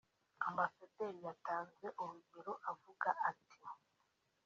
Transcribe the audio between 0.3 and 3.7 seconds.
Ambasaderi yatanze urugero avuga ati